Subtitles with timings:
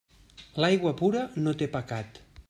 [0.63, 2.19] L'aigua pura no té pecat.